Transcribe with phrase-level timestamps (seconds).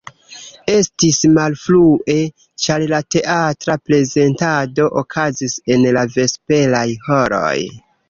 [0.75, 2.15] Estis malfrue,
[2.65, 7.59] ĉar la teatra prezentado okazis en la vesperaj horoj.